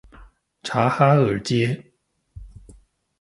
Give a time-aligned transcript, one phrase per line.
[0.63, 1.79] 察哈爾街